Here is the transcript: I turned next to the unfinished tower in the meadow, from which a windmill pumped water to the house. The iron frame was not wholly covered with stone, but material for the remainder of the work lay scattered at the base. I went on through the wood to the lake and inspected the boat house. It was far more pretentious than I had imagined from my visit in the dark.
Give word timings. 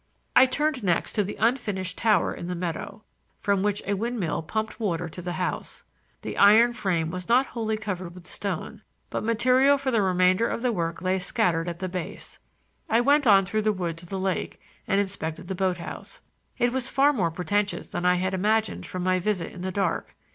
I 0.35 0.47
turned 0.47 0.81
next 0.83 1.13
to 1.13 1.23
the 1.23 1.35
unfinished 1.35 1.95
tower 1.95 2.33
in 2.33 2.47
the 2.47 2.55
meadow, 2.55 3.03
from 3.39 3.61
which 3.61 3.83
a 3.85 3.93
windmill 3.93 4.41
pumped 4.41 4.79
water 4.79 5.07
to 5.07 5.21
the 5.21 5.33
house. 5.33 5.83
The 6.23 6.39
iron 6.39 6.73
frame 6.73 7.11
was 7.11 7.29
not 7.29 7.45
wholly 7.45 7.77
covered 7.77 8.15
with 8.15 8.25
stone, 8.25 8.81
but 9.11 9.23
material 9.23 9.77
for 9.77 9.91
the 9.91 10.01
remainder 10.01 10.47
of 10.49 10.63
the 10.63 10.71
work 10.71 11.03
lay 11.03 11.19
scattered 11.19 11.69
at 11.69 11.77
the 11.77 11.87
base. 11.87 12.39
I 12.89 12.99
went 12.99 13.27
on 13.27 13.45
through 13.45 13.61
the 13.61 13.71
wood 13.73 13.95
to 13.99 14.07
the 14.07 14.17
lake 14.19 14.59
and 14.87 14.99
inspected 14.99 15.47
the 15.49 15.53
boat 15.53 15.77
house. 15.77 16.21
It 16.57 16.73
was 16.73 16.89
far 16.89 17.13
more 17.13 17.29
pretentious 17.29 17.87
than 17.89 18.03
I 18.03 18.15
had 18.15 18.33
imagined 18.33 18.87
from 18.87 19.03
my 19.03 19.19
visit 19.19 19.51
in 19.53 19.61
the 19.61 19.71
dark. 19.71 20.15